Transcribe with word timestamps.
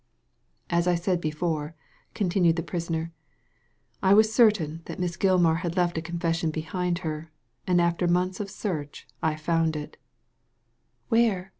As 0.71 0.87
I 0.87 0.95
said 0.95 1.21
before," 1.21 1.75
continued 2.15 2.55
the 2.55 2.63
prisoner, 2.63 3.11
I 4.01 4.15
was 4.15 4.33
certain 4.33 4.81
that 4.85 4.97
Miss 4.99 5.15
Gilmar 5.15 5.57
had 5.57 5.77
left 5.77 5.95
a 5.95 6.01
confession 6.01 6.49
behind 6.49 6.99
her, 7.05 7.29
and 7.67 7.79
after 7.79 8.07
months 8.07 8.39
of 8.39 8.49
search 8.49 9.07
I 9.21 9.35
found 9.35 9.75
it" 9.75 9.97
''Where?" 11.11 11.49